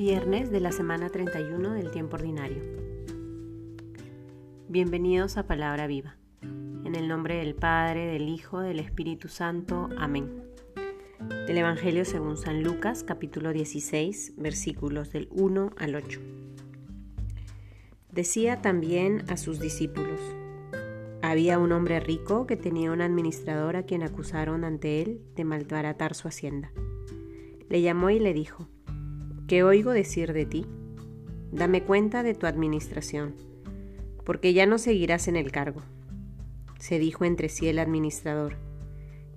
Miércoles 0.00 0.52
de 0.52 0.60
la 0.60 0.70
semana 0.70 1.08
31 1.08 1.72
del 1.72 1.90
tiempo 1.90 2.14
ordinario. 2.14 2.62
Bienvenidos 4.68 5.36
a 5.36 5.48
Palabra 5.48 5.88
Viva. 5.88 6.14
En 6.40 6.94
el 6.94 7.08
nombre 7.08 7.38
del 7.38 7.56
Padre, 7.56 8.06
del 8.06 8.28
Hijo, 8.28 8.60
del 8.60 8.78
Espíritu 8.78 9.26
Santo. 9.26 9.88
Amén. 9.98 10.44
Del 11.48 11.58
Evangelio 11.58 12.04
según 12.04 12.36
San 12.36 12.62
Lucas, 12.62 13.02
capítulo 13.02 13.52
16, 13.52 14.34
versículos 14.36 15.10
del 15.10 15.26
1 15.32 15.70
al 15.76 15.96
8. 15.96 16.20
Decía 18.12 18.62
también 18.62 19.24
a 19.28 19.36
sus 19.36 19.58
discípulos, 19.58 20.20
había 21.22 21.58
un 21.58 21.72
hombre 21.72 21.98
rico 21.98 22.46
que 22.46 22.56
tenía 22.56 22.92
un 22.92 23.00
administrador 23.00 23.74
a 23.74 23.82
quien 23.82 24.04
acusaron 24.04 24.62
ante 24.62 25.02
él 25.02 25.22
de 25.34 25.42
malbaratar 25.42 26.14
su 26.14 26.28
hacienda. 26.28 26.70
Le 27.68 27.82
llamó 27.82 28.10
y 28.10 28.20
le 28.20 28.32
dijo, 28.32 28.68
¿qué 29.48 29.62
oigo 29.62 29.92
decir 29.92 30.34
de 30.34 30.44
ti? 30.44 30.66
Dame 31.52 31.82
cuenta 31.82 32.22
de 32.22 32.34
tu 32.34 32.46
administración, 32.46 33.34
porque 34.26 34.52
ya 34.52 34.66
no 34.66 34.76
seguirás 34.76 35.26
en 35.26 35.36
el 35.36 35.50
cargo. 35.50 35.80
Se 36.78 36.98
dijo 36.98 37.24
entre 37.24 37.48
sí 37.48 37.66
el 37.66 37.78
administrador, 37.78 38.56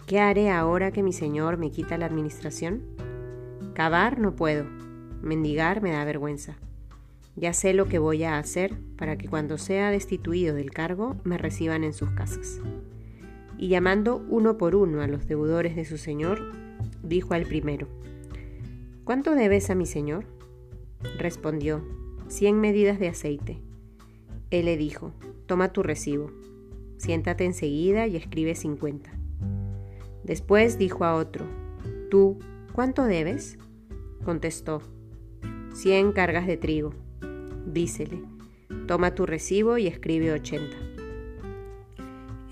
¿qué 0.07 0.19
haré 0.19 0.51
ahora 0.51 0.91
que 0.91 1.01
mi 1.01 1.13
señor 1.13 1.55
me 1.55 1.71
quita 1.71 1.97
la 1.97 2.07
administración? 2.07 2.83
Cavar 3.73 4.19
no 4.19 4.35
puedo, 4.35 4.65
mendigar 5.21 5.81
me 5.81 5.93
da 5.93 6.03
vergüenza. 6.03 6.57
Ya 7.37 7.53
sé 7.53 7.73
lo 7.73 7.85
que 7.85 7.97
voy 7.97 8.25
a 8.25 8.37
hacer 8.37 8.75
para 8.97 9.17
que 9.17 9.29
cuando 9.29 9.57
sea 9.57 9.91
destituido 9.91 10.53
del 10.53 10.71
cargo 10.71 11.15
me 11.23 11.37
reciban 11.37 11.85
en 11.85 11.93
sus 11.93 12.09
casas. 12.11 12.59
Y 13.57 13.69
llamando 13.69 14.25
uno 14.27 14.57
por 14.57 14.75
uno 14.75 15.01
a 15.01 15.07
los 15.07 15.25
deudores 15.25 15.77
de 15.77 15.85
su 15.85 15.97
señor, 15.97 16.51
dijo 17.01 17.33
al 17.33 17.45
primero, 17.45 17.87
¿Cuánto 19.03 19.33
debes 19.33 19.69
a 19.71 19.75
mi 19.75 19.87
señor? 19.87 20.25
Respondió, 21.17 21.83
cien 22.27 22.61
medidas 22.61 22.99
de 22.99 23.07
aceite. 23.07 23.59
Él 24.51 24.65
le 24.65 24.77
dijo, 24.77 25.11
toma 25.47 25.73
tu 25.73 25.81
recibo, 25.81 26.31
siéntate 26.97 27.45
enseguida 27.45 28.05
y 28.05 28.15
escribe 28.15 28.53
cincuenta. 28.53 29.11
Después 30.23 30.77
dijo 30.77 31.03
a 31.03 31.15
otro, 31.15 31.45
tú, 32.11 32.37
¿cuánto 32.73 33.05
debes? 33.05 33.57
Contestó, 34.23 34.83
cien 35.73 36.11
cargas 36.11 36.45
de 36.45 36.57
trigo. 36.57 36.93
Dícele, 37.65 38.21
toma 38.87 39.15
tu 39.15 39.25
recibo 39.25 39.79
y 39.79 39.87
escribe 39.87 40.31
ochenta. 40.31 40.77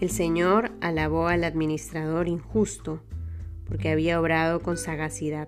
El 0.01 0.09
Señor 0.09 0.71
alabó 0.81 1.27
al 1.27 1.43
administrador 1.43 2.27
injusto 2.27 3.01
porque 3.67 3.89
había 3.89 4.19
obrado 4.19 4.61
con 4.61 4.77
sagacidad 4.77 5.47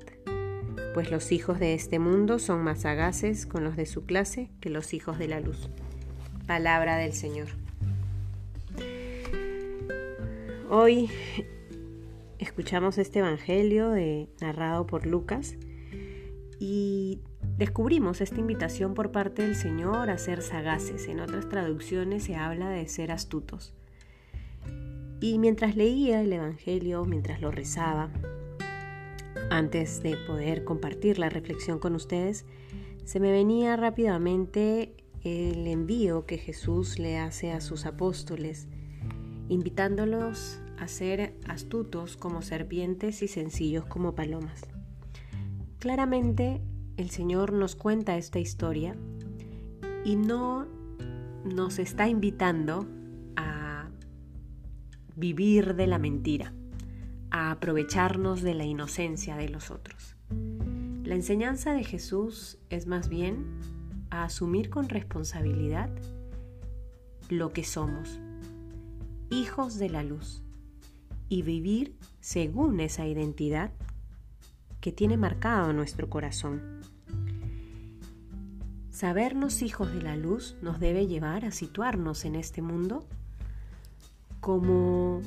pues 0.94 1.10
los 1.10 1.32
hijos 1.32 1.60
de 1.60 1.74
este 1.74 2.00
mundo 2.00 2.40
son 2.40 2.64
más 2.64 2.82
sagaces 2.82 3.46
con 3.46 3.64
los 3.64 3.76
de 3.76 3.86
su 3.86 4.06
clase 4.06 4.50
que 4.60 4.70
los 4.70 4.94
hijos 4.94 5.18
de 5.18 5.28
la 5.28 5.40
luz. 5.40 5.70
Palabra 6.48 6.98
del 6.98 7.14
Señor. 7.14 7.48
Hoy 10.70 11.10
escuchamos 12.40 12.98
este 12.98 13.20
Evangelio 13.20 13.94
narrado 14.42 14.86
por 14.86 15.06
Lucas 15.06 15.56
y 16.60 17.20
descubrimos 17.58 18.22
esta 18.22 18.40
invitación 18.40 18.94
por 18.94 19.12
parte 19.12 19.44
del 19.44 19.56
Señor 19.56 20.10
a 20.10 20.18
ser 20.18 20.42
sagaces. 20.42 21.08
En 21.08 21.20
otras 21.20 21.48
traducciones 21.48 22.24
se 22.24 22.36
habla 22.36 22.70
de 22.70 22.88
ser 22.88 23.12
astutos. 23.12 23.74
Y 25.22 25.40
mientras 25.40 25.76
leía 25.76 26.22
el 26.22 26.34
Evangelio, 26.34 27.06
mientras 27.06 27.42
lo 27.42 27.52
rezaba, 27.52 28.10
antes 29.52 30.02
de 30.02 30.16
poder 30.16 30.64
compartir 30.64 31.20
la 31.20 31.30
reflexión 31.30 31.78
con 31.78 31.94
ustedes, 31.94 32.46
se 33.04 33.20
me 33.20 33.34
venía 33.34 33.76
rápidamente 33.76 34.96
el 35.24 35.68
envío 35.68 36.26
que 36.26 36.38
Jesús 36.38 36.98
le 36.98 37.18
hace 37.18 37.52
a 37.52 37.60
sus 37.60 37.86
apóstoles, 37.86 38.70
invitándolos 39.50 40.62
a 40.80 40.88
ser 40.88 41.36
astutos 41.50 42.16
como 42.16 42.42
serpientes 42.42 43.22
y 43.22 43.28
sencillos 43.28 43.86
como 43.86 44.16
palomas. 44.16 44.62
Claramente 45.80 46.62
el 46.96 47.10
Señor 47.10 47.52
nos 47.52 47.76
cuenta 47.76 48.16
esta 48.16 48.40
historia 48.40 48.96
y 50.06 50.16
no 50.16 50.66
nos 51.44 51.78
está 51.78 52.08
invitando 52.08 52.88
a 53.36 53.90
vivir 55.18 55.76
de 55.76 55.88
la 55.88 56.00
mentira 56.00 56.54
a 57.32 57.52
aprovecharnos 57.52 58.42
de 58.42 58.54
la 58.54 58.66
inocencia 58.66 59.36
de 59.38 59.50
los 59.50 59.72
otros. 59.72 60.16
La 61.04 61.16
enseñanza 61.16 61.74
de 61.74 61.84
Jesús 61.84 62.58
es 62.70 62.88
más 62.88 63.10
bien 63.10 63.46
a 64.10 64.26
asumir 64.26 64.70
con 64.70 64.90
responsabilidad 64.90 65.90
lo 67.30 67.54
que 67.54 67.64
somos, 67.64 68.20
hijos 69.30 69.78
de 69.80 69.90
la 69.90 70.04
luz, 70.04 70.44
y 71.30 71.44
vivir 71.44 71.96
según 72.20 72.82
esa 72.82 73.08
identidad 73.08 73.72
que 74.82 74.92
tiene 74.92 75.16
marcado 75.16 75.72
nuestro 75.72 76.10
corazón. 76.10 76.82
Sabernos 78.90 79.62
hijos 79.62 79.94
de 79.94 80.02
la 80.02 80.18
luz 80.18 80.58
nos 80.62 80.80
debe 80.82 81.08
llevar 81.08 81.46
a 81.46 81.52
situarnos 81.52 82.26
en 82.26 82.36
este 82.36 82.62
mundo 82.62 83.06
como 84.42 85.22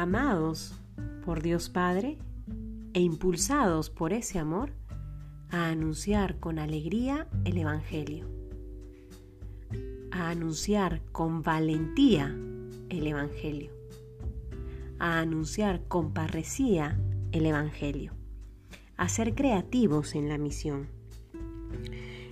amados 0.00 0.74
por 1.24 1.42
Dios 1.42 1.68
Padre 1.68 2.16
e 2.94 3.00
impulsados 3.00 3.90
por 3.90 4.14
ese 4.14 4.38
amor 4.38 4.72
a 5.50 5.68
anunciar 5.68 6.40
con 6.40 6.58
alegría 6.58 7.28
el 7.44 7.58
Evangelio, 7.58 8.26
a 10.10 10.30
anunciar 10.30 11.02
con 11.12 11.42
valentía 11.42 12.34
el 12.88 13.06
Evangelio, 13.06 13.72
a 14.98 15.20
anunciar 15.20 15.82
con 15.86 16.14
parresía 16.14 16.98
el 17.32 17.44
Evangelio, 17.44 18.14
a 18.96 19.08
ser 19.08 19.34
creativos 19.34 20.14
en 20.14 20.28
la 20.30 20.38
misión. 20.38 20.88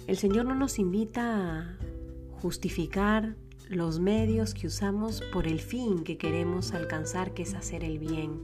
El 0.07 0.17
Señor 0.17 0.47
no 0.47 0.55
nos 0.55 0.79
invita 0.79 1.61
a 1.61 1.79
justificar 2.41 3.37
los 3.69 4.01
medios 4.01 4.55
que 4.55 4.67
usamos 4.67 5.23
por 5.33 5.47
el 5.47 5.61
fin 5.61 6.03
que 6.03 6.17
queremos 6.17 6.73
alcanzar, 6.73 7.35
que 7.35 7.43
es 7.43 7.55
hacer 7.55 7.85
el 7.85 7.99
bien. 7.99 8.41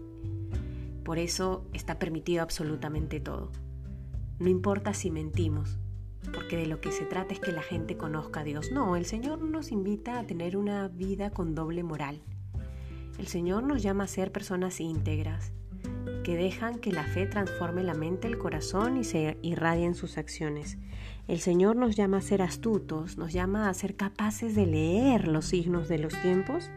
Por 1.03 1.19
eso 1.19 1.65
está 1.73 1.99
permitido 1.99 2.43
absolutamente 2.43 3.21
todo. 3.21 3.51
No 4.39 4.51
importa 4.51 4.93
si 4.93 5.11
mentimos, 5.11 5.79
porque 6.35 6.57
de 6.57 6.67
lo 6.67 6.81
que 6.81 6.93
se 6.93 7.07
trata 7.07 7.33
es 7.33 7.41
que 7.41 7.53
la 7.53 7.63
gente 7.63 7.97
conozca 7.97 8.41
a 8.41 8.45
Dios. 8.45 8.71
No, 8.71 8.97
el 8.97 9.07
Señor 9.07 9.41
nos 9.41 9.73
invita 9.73 10.19
a 10.19 10.27
tener 10.27 10.57
una 10.59 10.89
vida 10.89 11.31
con 11.31 11.55
doble 11.55 11.83
moral. 11.83 12.21
El 13.19 13.27
Señor 13.27 13.63
nos 13.63 13.83
llama 13.83 14.05
a 14.05 14.09
ser 14.09 14.31
personas 14.31 14.81
íntegras, 14.81 15.53
que 16.25 16.37
dejan 16.37 16.81
que 16.81 16.91
la 16.91 17.05
fe 17.05 17.27
transforme 17.27 17.85
la 17.85 17.95
mente, 17.95 18.27
el 18.27 18.39
corazón 18.39 18.97
y 18.97 19.05
se 19.05 19.39
irradien 19.43 19.95
sus 19.95 20.19
acciones. 20.19 20.79
El 21.29 21.39
Señor 21.39 21.77
nos 21.77 21.95
llama 21.95 22.17
a 22.17 22.23
ser 22.23 22.43
astutos, 22.43 23.17
nos 23.17 23.33
llama 23.33 23.69
a 23.69 23.75
ser 23.75 23.95
capaces 23.95 24.57
de 24.57 24.67
leer 24.67 25.29
los 25.29 25.45
signos 25.45 25.89
de 25.89 25.99
los 25.99 26.21
tiempos 26.21 26.71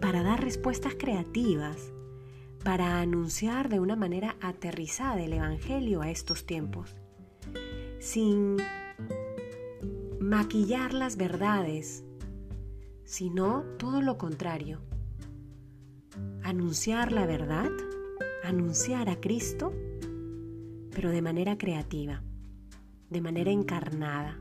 para 0.00 0.22
dar 0.22 0.42
respuestas 0.42 0.94
creativas, 0.98 1.92
para 2.64 3.00
anunciar 3.00 3.68
de 3.68 3.80
una 3.80 3.96
manera 3.96 4.36
aterrizada 4.40 5.20
el 5.20 5.34
Evangelio 5.34 6.00
a 6.00 6.10
estos 6.10 6.46
tiempos, 6.46 6.96
sin 7.98 8.56
maquillar 10.20 10.94
las 10.94 11.16
verdades, 11.16 12.04
sino 13.04 13.64
todo 13.76 14.00
lo 14.02 14.18
contrario, 14.18 14.80
anunciar 16.42 17.12
la 17.12 17.26
verdad, 17.26 17.70
anunciar 18.44 19.08
a 19.08 19.20
Cristo, 19.20 19.72
pero 20.90 21.10
de 21.10 21.22
manera 21.22 21.56
creativa 21.58 22.22
de 23.12 23.20
manera 23.20 23.50
encarnada, 23.50 24.38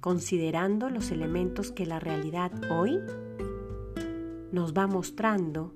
considerando 0.00 0.88
los 0.88 1.10
elementos 1.10 1.72
que 1.72 1.84
la 1.84 1.98
realidad 1.98 2.52
hoy 2.70 3.00
nos 4.52 4.72
va 4.72 4.86
mostrando, 4.86 5.74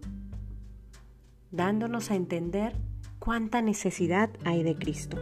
dándonos 1.50 2.12
a 2.12 2.14
entender 2.14 2.76
cuánta 3.18 3.60
necesidad 3.60 4.30
hay 4.44 4.62
de 4.62 4.76
Cristo. 4.76 5.18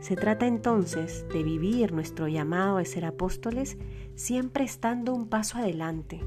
Se 0.00 0.16
trata 0.16 0.48
entonces 0.48 1.24
de 1.32 1.44
vivir 1.44 1.92
nuestro 1.92 2.26
llamado 2.26 2.78
a 2.78 2.84
ser 2.84 3.04
apóstoles 3.04 3.78
siempre 4.16 4.64
estando 4.64 5.14
un 5.14 5.28
paso 5.28 5.58
adelante, 5.58 6.20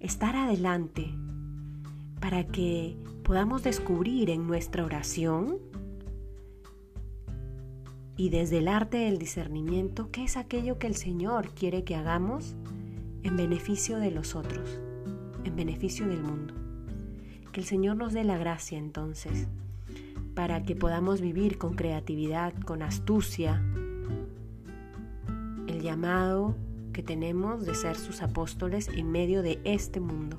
estar 0.00 0.34
adelante 0.34 1.14
para 2.20 2.44
que 2.46 2.96
podamos 3.22 3.62
descubrir 3.62 4.30
en 4.30 4.46
nuestra 4.46 4.84
oración 4.84 5.58
y 8.16 8.30
desde 8.30 8.58
el 8.58 8.68
arte 8.68 8.98
del 8.98 9.18
discernimiento 9.18 10.10
qué 10.10 10.24
es 10.24 10.36
aquello 10.36 10.78
que 10.78 10.86
el 10.86 10.94
Señor 10.94 11.50
quiere 11.50 11.84
que 11.84 11.96
hagamos 11.96 12.56
en 13.22 13.36
beneficio 13.36 13.98
de 13.98 14.10
los 14.10 14.34
otros, 14.34 14.80
en 15.44 15.54
beneficio 15.56 16.06
del 16.06 16.22
mundo. 16.22 16.54
Que 17.52 17.60
el 17.60 17.66
Señor 17.66 17.96
nos 17.96 18.12
dé 18.12 18.24
la 18.24 18.38
gracia 18.38 18.78
entonces 18.78 19.48
para 20.34 20.62
que 20.62 20.76
podamos 20.76 21.20
vivir 21.22 21.56
con 21.56 21.74
creatividad, 21.74 22.52
con 22.64 22.82
astucia, 22.82 23.62
el 25.66 25.80
llamado 25.80 26.54
que 26.92 27.02
tenemos 27.02 27.64
de 27.64 27.74
ser 27.74 27.96
sus 27.96 28.22
apóstoles 28.22 28.88
en 28.88 29.10
medio 29.10 29.42
de 29.42 29.58
este 29.64 29.98
mundo. 29.98 30.38